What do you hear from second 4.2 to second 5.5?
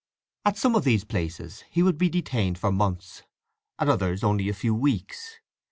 only a few weeks.